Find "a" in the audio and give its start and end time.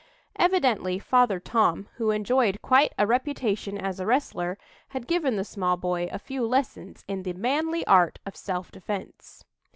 2.97-3.05, 3.99-4.05, 6.11-6.17